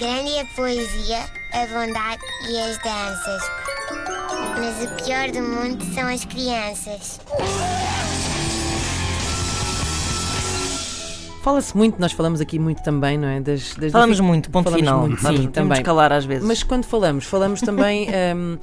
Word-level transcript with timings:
Grande 0.00 0.30
é 0.30 0.40
a 0.40 0.44
poesia, 0.56 1.18
a 1.52 1.66
bondade 1.66 2.22
e 2.48 2.58
as 2.58 2.78
danças. 2.78 3.42
Mas 4.58 4.84
o 4.90 5.04
pior 5.04 5.30
do 5.30 5.42
mundo 5.42 5.84
são 5.94 6.08
as 6.08 6.24
crianças. 6.24 7.20
Fala-se 11.42 11.76
muito, 11.76 11.98
nós 12.00 12.12
falamos 12.12 12.40
aqui 12.40 12.58
muito 12.58 12.82
também, 12.82 13.16
não 13.18 13.28
é? 13.28 13.40
Das, 13.40 13.74
das 13.74 13.92
Falamos 13.92 14.16
dific- 14.16 14.28
muito, 14.28 14.50
ponto 14.50 14.64
falamos 14.64 14.80
final. 14.86 15.00
muito, 15.00 15.20
sim, 15.20 15.26
temos 15.26 15.52
também. 15.52 15.78
de 15.78 15.82
calar 15.84 16.12
às 16.12 16.24
vezes. 16.24 16.46
Mas 16.46 16.62
quando 16.62 16.84
falamos, 16.84 17.24
falamos 17.24 17.60
também 17.60 18.08
hum, 18.36 18.58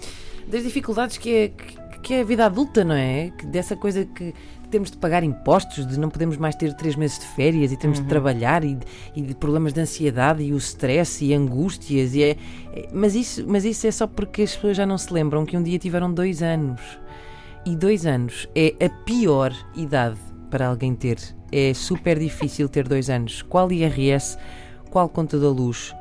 das 0.48 0.64
dificuldades 0.64 1.18
que 1.18 1.36
é, 1.36 1.48
que- 1.50 1.87
que 2.08 2.14
é 2.14 2.22
a 2.22 2.24
vida 2.24 2.46
adulta, 2.46 2.86
não 2.86 2.96
é? 2.96 3.32
Que 3.38 3.46
dessa 3.46 3.76
coisa 3.76 4.06
que 4.06 4.34
temos 4.72 4.90
de 4.90 4.98
pagar 4.98 5.24
impostos, 5.24 5.86
de 5.86 6.00
não 6.00 6.10
podemos 6.10 6.38
mais 6.38 6.56
ter 6.56 6.74
três 6.74 6.96
meses 6.96 7.20
de 7.20 7.26
férias 7.26 7.70
e 7.72 7.76
temos 7.78 8.00
de 8.00 8.06
trabalhar 8.08 8.64
e, 8.64 8.76
de- 8.76 8.86
e 9.16 9.22
de 9.22 9.36
problemas 9.36 9.74
de 9.74 9.82
ansiedade 9.82 10.42
e 10.42 10.54
o 10.54 10.58
stress 10.58 11.24
e 11.26 11.34
angústias. 11.34 12.14
E 12.16 12.24
é, 12.24 12.30
é- 12.74 12.88
mas, 12.94 13.14
isso, 13.14 13.44
mas 13.48 13.66
isso 13.66 13.86
é 13.88 13.92
só 13.92 14.08
porque 14.08 14.44
as 14.44 14.56
pessoas 14.56 14.78
já 14.78 14.86
não 14.86 14.98
se 14.98 15.12
lembram 15.12 15.46
que 15.46 15.58
um 15.58 15.62
dia 15.64 15.78
tiveram 15.78 16.14
dois 16.14 16.42
anos. 16.42 16.80
E 17.66 17.76
dois 17.76 18.06
anos 18.06 18.48
é 18.56 18.74
a 18.86 18.90
pior 19.04 19.54
idade 19.76 20.18
para 20.50 20.68
alguém 20.68 20.96
ter. 20.96 21.18
É 21.52 21.74
super 21.74 22.18
difícil 22.18 22.70
ter 22.70 22.88
dois 22.88 23.10
anos. 23.10 23.42
Qual 23.42 23.70
IRS, 23.70 24.38
qual 24.90 25.10
conta 25.10 25.38
da 25.38 25.50
luz? 25.50 25.94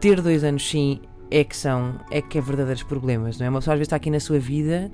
Ter 0.00 0.22
dois 0.22 0.42
anos, 0.42 0.66
sim, 0.68 1.00
é 1.30 1.44
que 1.44 1.54
são, 1.54 2.00
é 2.10 2.22
que 2.22 2.38
é 2.38 2.40
verdadeiros 2.40 2.82
problemas, 2.82 3.38
não 3.38 3.46
é? 3.46 3.50
Uma 3.50 3.58
pessoa 3.60 3.74
às 3.74 3.78
vezes 3.78 3.88
está 3.88 3.96
aqui 3.96 4.10
na 4.10 4.20
sua 4.20 4.38
vida 4.38 4.90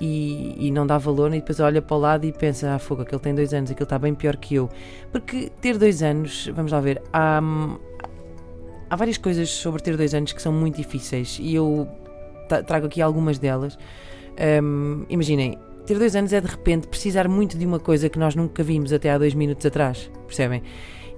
e, 0.00 0.54
e 0.58 0.70
não 0.70 0.86
dá 0.86 0.98
valor 0.98 1.32
e 1.32 1.38
depois 1.40 1.60
olha 1.60 1.80
para 1.80 1.96
o 1.96 2.00
lado 2.00 2.24
e 2.26 2.32
pensa, 2.32 2.74
ah, 2.74 2.78
fogo, 2.78 3.02
aquele 3.02 3.20
tem 3.20 3.34
dois 3.34 3.52
anos, 3.54 3.70
aquele 3.70 3.84
está 3.84 3.98
bem 3.98 4.14
pior 4.14 4.36
que 4.36 4.56
eu. 4.56 4.68
Porque 5.12 5.50
ter 5.60 5.78
dois 5.78 6.02
anos, 6.02 6.50
vamos 6.54 6.72
lá 6.72 6.80
ver, 6.80 7.02
há, 7.12 7.40
há 8.90 8.96
várias 8.96 9.18
coisas 9.18 9.50
sobre 9.50 9.82
ter 9.82 9.96
dois 9.96 10.14
anos 10.14 10.32
que 10.32 10.42
são 10.42 10.52
muito 10.52 10.76
difíceis 10.76 11.38
e 11.40 11.54
eu 11.54 11.88
tra- 12.48 12.62
trago 12.62 12.86
aqui 12.86 13.00
algumas 13.00 13.38
delas. 13.38 13.78
Hum, 14.62 15.04
imaginem, 15.08 15.58
ter 15.86 15.98
dois 15.98 16.16
anos 16.16 16.32
é 16.32 16.40
de 16.40 16.48
repente 16.48 16.88
precisar 16.88 17.28
muito 17.28 17.56
de 17.56 17.64
uma 17.66 17.78
coisa 17.78 18.08
que 18.08 18.18
nós 18.18 18.34
nunca 18.34 18.62
vimos 18.62 18.92
até 18.92 19.10
há 19.10 19.18
dois 19.18 19.34
minutos 19.34 19.64
atrás, 19.66 20.10
percebem? 20.26 20.62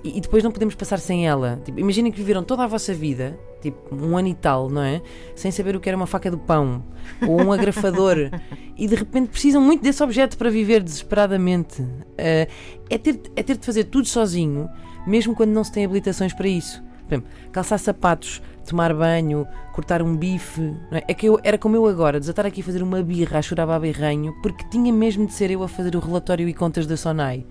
E, 0.07 0.19
e 0.19 0.21
depois 0.21 0.45
não 0.45 0.53
podemos 0.53 0.75
passar 0.77 0.99
sem 1.01 1.27
ela. 1.27 1.61
Tipo, 1.65 1.81
imaginem 1.81 2.13
que 2.13 2.19
viveram 2.19 2.45
toda 2.45 2.63
a 2.63 2.67
vossa 2.67 2.95
vida, 2.95 3.37
tipo 3.61 3.95
um 3.95 4.17
ano 4.17 4.29
e 4.29 4.35
tal, 4.35 4.71
não 4.71 4.83
é? 4.83 5.03
Sem 5.35 5.51
saber 5.51 5.75
o 5.75 5.81
que 5.81 5.89
era 5.89 5.97
uma 5.97 6.07
faca 6.07 6.31
do 6.31 6.39
pão 6.39 6.85
ou 7.27 7.43
um 7.43 7.53
agrafador 7.53 8.31
e 8.77 8.87
de 8.87 8.95
repente 8.95 9.29
precisam 9.29 9.61
muito 9.61 9.83
desse 9.83 10.03
objeto 10.03 10.39
para 10.39 10.49
viver 10.49 10.83
desesperadamente. 10.83 11.83
Ah, 12.17 12.47
é, 12.89 12.99
ter, 12.99 13.21
é 13.35 13.43
ter 13.43 13.57
de 13.57 13.67
fazer 13.67 13.85
tudo 13.85 14.07
sozinho, 14.07 14.69
mesmo 15.07 15.35
quando 15.35 15.51
não 15.51 15.65
se 15.65 15.73
tem 15.73 15.85
habilitações 15.85 16.33
para 16.33 16.47
isso. 16.47 16.85
Por 17.09 17.15
exemplo, 17.15 17.31
calçar 17.53 17.79
sapatos, 17.79 18.43
tomar 18.65 18.93
banho, 18.95 19.47
cortar 19.73 20.03
um 20.03 20.17
bife. 20.17 20.75
é? 20.93 21.05
É 21.09 21.15
que 21.15 21.27
eu, 21.27 21.39
era 21.43 21.59
como 21.59 21.77
eu 21.77 21.87
agora, 21.87 22.21
desatar 22.21 22.47
aqui 22.47 22.61
a 22.61 22.65
fazer 22.65 22.83
uma 22.83 23.03
birra, 23.03 23.39
a 23.39 23.43
chorar 23.43 23.67
babirranho, 23.67 24.35
porque 24.43 24.65
tinha 24.69 24.93
mesmo 24.93 25.27
de 25.27 25.33
ser 25.33 25.51
eu 25.51 25.63
a 25.63 25.69
fazer 25.69 25.97
o 25.97 26.01
relatório 26.01 26.49
e 26.49 26.55
contas 26.55 26.87
da 26.87 26.97
Sonai. 26.97 27.47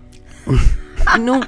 E 1.16 1.18
não, 1.20 1.40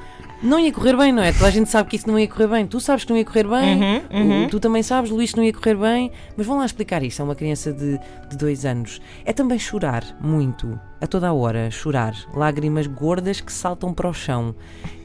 não 0.43 0.59
ia 0.59 0.73
correr 0.73 0.97
bem, 0.97 1.13
não 1.13 1.23
é? 1.23 1.33
Toda 1.33 1.47
a 1.47 1.51
gente 1.51 1.69
sabe 1.69 1.91
que 1.91 1.97
isso 1.97 2.07
não 2.07 2.19
ia 2.19 2.29
correr 2.29 2.47
bem. 2.47 2.67
Tu 2.67 2.79
sabes 2.81 3.05
que 3.05 3.11
não 3.11 3.19
ia 3.19 3.25
correr 3.25 3.47
bem, 3.47 3.81
Uhum, 3.81 4.03
uhum. 4.11 4.49
tu 4.49 4.61
também 4.61 4.83
sabes, 4.83 5.11
Luís, 5.11 5.31
que 5.31 5.37
não 5.37 5.45
ia 5.45 5.53
correr 5.53 5.75
bem. 5.75 6.13
Mas 6.37 6.47
vão 6.47 6.59
lá 6.59 6.67
explicar 6.67 7.03
isto 7.03 7.21
a 7.21 7.25
uma 7.25 7.35
criança 7.35 7.73
de, 7.73 7.99
de 8.29 8.37
dois 8.37 8.65
anos. 8.65 9.01
É 9.25 9.33
também 9.33 9.59
chorar 9.59 10.05
muito, 10.21 10.79
a 11.01 11.07
toda 11.07 11.29
a 11.29 11.33
hora, 11.33 11.71
chorar. 11.71 12.15
Lágrimas 12.35 12.87
gordas 12.87 13.41
que 13.41 13.53
saltam 13.53 13.93
para 13.93 14.09
o 14.09 14.15
chão. 14.15 14.55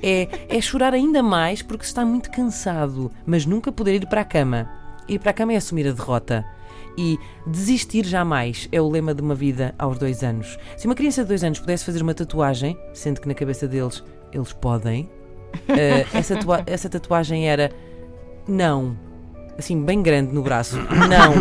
É, 0.02 0.28
é 0.50 0.62
chorar 0.62 0.94
ainda 0.94 1.24
mais 1.24 1.62
porque 1.62 1.84
se 1.84 1.92
está 1.92 2.06
muito 2.06 2.30
cansado, 2.30 3.12
mas 3.26 3.46
nunca 3.46 3.72
poder 3.72 3.96
ir 3.96 4.08
para 4.08 4.22
a 4.22 4.26
cama. 4.26 4.70
Ir 5.08 5.20
para 5.20 5.32
a 5.32 5.34
cama 5.34 5.54
é 5.54 5.58
assumir 5.58 5.88
a 5.88 5.92
derrota. 5.92 6.46
E 6.96 7.18
desistir 7.48 8.06
jamais 8.06 8.70
é 8.72 8.80
o 8.80 8.88
lema 8.88 9.16
de 9.16 9.22
uma 9.24 9.34
vida 9.34 9.74
aos 9.80 9.98
dois 9.98 10.24
anos. 10.24 10.60
Se 10.78 10.86
uma 10.86 10.94
criança 10.94 11.24
de 11.24 11.30
dois 11.30 11.44
anos 11.44 11.60
pudesse 11.60 11.86
fazer 11.86 12.04
uma 12.04 12.14
tatuagem, 12.14 12.78
sendo 12.94 13.20
que 13.20 13.28
na 13.28 13.34
cabeça 13.34 13.68
deles 13.68 14.04
eles 14.32 14.54
podem, 14.54 15.10
eh, 15.70 16.06
essa, 16.14 16.36
tua- 16.38 16.64
essa 16.66 16.90
tatuagem 16.90 17.50
era 17.50 17.72
não. 18.48 18.98
Assim, 19.58 19.82
bem 19.84 20.02
grande 20.02 20.34
no 20.34 20.42
braço. 20.42 20.78
Não. 20.78 21.34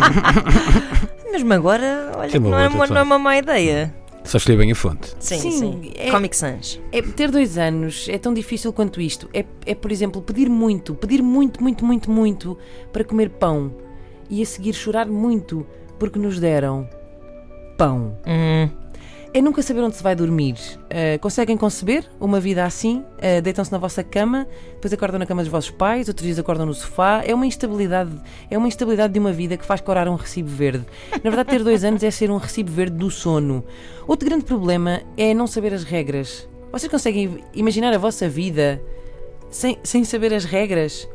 Mesmo 1.31 1.51
agora, 1.53 2.11
olha, 2.15 2.27
É 2.27 2.29
que 2.31 2.39
não 2.39 2.57
é, 2.59 2.67
uma, 2.67 2.85
não 2.87 2.97
é 2.97 3.01
uma 3.01 3.17
má 3.19 3.37
ideia. 3.37 3.93
Só 4.23 4.37
escolhi 4.37 4.57
bem 4.57 4.71
a 4.71 4.75
fonte. 4.75 5.13
Sim, 5.19 5.39
Sim, 5.39 5.51
sim. 5.51 5.91
é- 5.95 6.11
Comic 6.11 6.35
Sans. 6.35 6.79
É, 6.91 7.01
ter 7.01 7.29
dois 7.31 7.57
anos 7.57 8.07
é 8.09 8.17
tão 8.17 8.33
difícil 8.33 8.71
quanto 8.71 9.01
isto. 9.01 9.27
É, 9.33 9.43
é, 9.65 9.75
por 9.75 9.91
exemplo, 9.91 10.21
pedir 10.21 10.47
muito, 10.49 10.93
pedir 10.95 11.21
muito, 11.21 11.61
muito, 11.61 11.83
muito, 11.83 12.09
muito 12.11 12.57
para 12.93 13.03
comer 13.03 13.29
pão 13.31 13.73
e 14.29 14.41
a 14.41 14.45
seguir 14.45 14.73
chorar 14.73 15.07
muito 15.07 15.65
porque 15.99 16.17
nos 16.19 16.39
deram 16.39 16.87
pão. 17.77 18.15
Hum, 18.25 18.69
É 19.35 19.41
nunca 19.41 19.63
saber 19.63 19.81
onde 19.81 19.95
se 19.95 20.03
vai 20.03 20.15
dormir. 20.15 20.53
Uh, 20.83 21.17
conseguem 21.19 21.57
conceber 21.57 22.05
uma 22.19 22.39
vida 22.39 22.63
assim? 22.63 22.99
Uh, 23.17 23.41
Deitam-se 23.41 23.71
na 23.71 23.79
vossa 23.79 24.03
cama, 24.03 24.47
depois 24.75 24.93
acordam 24.93 25.17
na 25.17 25.25
cama 25.25 25.41
dos 25.41 25.51
vossos 25.51 25.71
pais, 25.71 26.07
outros 26.07 26.23
dias 26.23 26.37
acordam 26.37 26.67
no 26.67 26.73
sofá. 26.75 27.23
É 27.25 27.33
uma 27.33 27.47
instabilidade, 27.47 28.11
é 28.51 28.55
uma 28.55 28.67
instabilidade 28.67 29.11
de 29.11 29.17
uma 29.17 29.31
vida 29.31 29.57
que 29.57 29.65
faz 29.65 29.81
corar 29.81 30.07
um 30.07 30.13
recibo 30.13 30.49
verde. 30.49 30.85
Na 31.23 31.31
verdade, 31.31 31.49
ter 31.49 31.63
dois 31.63 31.83
anos 31.83 32.03
é 32.03 32.11
ser 32.11 32.29
um 32.29 32.37
recibo 32.37 32.71
verde 32.71 32.95
do 32.95 33.09
sono. 33.09 33.65
Outro 34.07 34.29
grande 34.29 34.45
problema 34.45 35.01
é 35.17 35.33
não 35.33 35.47
saber 35.47 35.73
as 35.73 35.83
regras. 35.83 36.47
Vocês 36.71 36.91
conseguem 36.91 37.43
imaginar 37.55 37.91
a 37.91 37.97
vossa 37.97 38.29
vida 38.29 38.79
sem, 39.49 39.79
sem 39.83 40.03
saber 40.03 40.31
as 40.31 40.45
regras? 40.45 41.09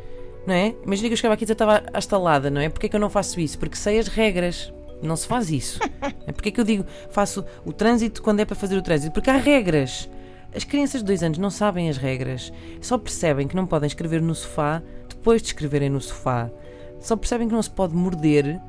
Não 0.45 0.55
é? 0.55 0.75
Imagina 0.85 1.09
que 1.09 1.13
eu 1.13 1.17
chegava 1.17 1.35
aqui 1.35 1.45
e 1.45 1.53
estava 1.53 1.85
à 1.93 1.99
estalada, 2.01 2.51
não 2.51 2.61
é? 2.61 2.69
Porquê 2.69 2.87
é 2.87 2.89
que 2.89 2.97
eu 2.97 3.01
não 3.01 3.11
faço 3.11 3.39
isso? 3.39 3.57
Porque 3.61 3.77
sei 3.77 4.01
as 4.01 4.09
regras. 4.09 4.73
Não 5.03 5.17
se 5.17 5.27
faz 5.27 5.51
isso. 5.51 5.79
É 6.27 6.33
porque 6.33 6.51
é 6.51 6.53
que 6.53 6.61
eu 6.61 6.65
digo 6.65 6.85
faço 7.11 7.45
o 7.65 7.73
trânsito 7.73 8.23
quando 8.23 8.41
é 8.41 8.45
para 8.45 8.57
fazer 8.57 8.77
o 8.77 8.83
trânsito? 8.83 9.13
Porque 9.13 9.31
há 9.31 9.37
regras. 9.37 10.09
As 10.55 10.65
crianças 10.65 11.01
de 11.01 11.07
dois 11.07 11.23
anos 11.23 11.39
não 11.39 11.51
sabem 11.51 11.89
as 11.89 11.97
regras. 11.97 12.53
Só 12.81 12.99
percebem 12.99 13.47
que 13.47 13.57
não 13.57 13.67
podem 13.67 13.87
escrever 13.87 14.21
no 14.21 14.35
sofá 14.35 14.83
depois 15.09 15.43
de 15.43 15.49
escreverem 15.49 15.91
no 15.91 16.01
sofá. 16.01 16.51
Só 17.01 17.17
percebem 17.17 17.49
que 17.49 17.55
não 17.55 17.63
se 17.63 17.71
pode 17.71 17.95
morder 17.95 18.61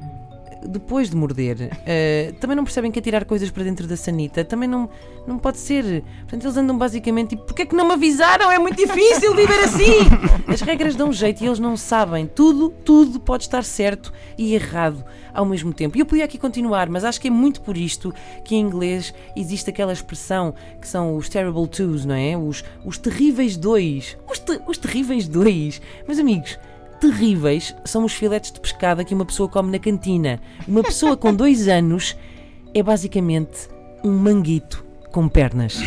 depois 0.66 1.10
de 1.10 1.16
morder. 1.16 1.72
Uh, 1.72 2.34
também 2.34 2.56
não 2.56 2.64
percebem 2.64 2.92
que 2.92 3.00
atirar 3.00 3.26
coisas 3.26 3.50
para 3.50 3.64
dentro 3.64 3.88
da 3.88 3.96
sanita 3.96 4.44
também 4.44 4.68
não, 4.68 4.90
não 5.28 5.38
pode 5.38 5.58
ser. 5.58 6.04
Portanto, 6.22 6.44
eles 6.44 6.58
andam 6.58 6.78
basicamente 6.78 7.30
tipo: 7.30 7.44
porquê 7.46 7.64
é 7.64 7.66
que 7.66 7.76
não 7.76 7.86
me 7.88 7.94
avisaram? 7.94 8.52
É 8.52 8.60
muito 8.60 8.78
difícil 8.78 9.36
viver 9.36 9.60
assim! 9.62 10.00
As 10.48 10.62
regras 10.62 10.96
dão 10.96 11.12
jeito 11.14 11.44
e 11.44 11.48
eles 11.48 11.60
não 11.60 11.78
sabem. 11.78 12.26
Tudo, 12.28 12.70
tudo 12.84 13.20
pode 13.20 13.44
estar 13.44 13.64
certo 13.64 14.12
e 14.38 14.54
errado 14.54 15.04
ao 15.34 15.46
mesmo 15.46 15.74
tempo. 15.74 15.96
E 15.98 16.02
eu 16.02 16.06
podia 16.06 16.26
aqui 16.26 16.38
continuar, 16.38 16.90
mas 16.90 17.04
acho 17.04 17.22
que 17.22 17.28
é 17.28 17.32
muito 17.32 17.62
por 17.62 17.78
isto 17.78 18.14
que 18.44 18.56
em 18.56 18.60
inglês 18.62 19.14
existe 19.36 19.70
aquela 19.70 19.94
expressão 19.94 20.54
que 20.82 20.88
são 20.88 21.16
os 21.16 21.30
terrible 21.30 21.68
twos, 21.68 22.04
não 22.04 22.16
é? 22.16 22.36
Os, 22.36 22.64
os 22.84 22.98
terríveis 22.98 23.56
dois. 23.56 24.18
Os, 24.30 24.40
te- 24.40 24.60
os 24.68 24.78
terríveis 24.78 25.28
dois. 25.28 25.82
Meus 26.08 26.20
amigos, 26.20 26.58
terríveis 27.00 27.76
são 27.86 28.06
os 28.06 28.14
filetes 28.14 28.52
de 28.52 28.60
pescada 28.60 29.04
que 29.04 29.14
uma 29.14 29.26
pessoa 29.26 29.50
come 29.50 29.72
na 29.72 29.80
cantina. 29.80 30.40
Uma 30.68 30.84
pessoa 30.84 31.16
com 31.18 31.34
dois 31.34 31.68
anos 31.68 32.16
é 32.74 32.84
basicamente 32.84 33.70
um 34.04 34.12
manguito 34.12 34.86
com 35.12 35.28
pernas. 35.28 35.78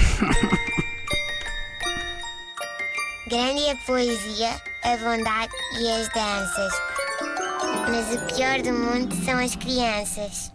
Grande 3.28 3.70
a 3.70 3.76
poesia, 3.86 4.50
a 4.84 4.96
bondade 4.96 5.52
e 5.80 5.88
as 5.88 6.08
danças. 6.08 6.72
Mas 7.88 8.14
o 8.14 8.34
pior 8.34 8.60
do 8.60 8.72
mundo 8.72 9.14
são 9.24 9.38
as 9.38 9.56
crianças. 9.56 10.52